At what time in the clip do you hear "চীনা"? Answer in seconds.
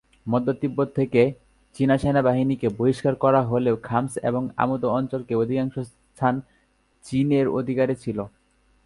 1.75-1.95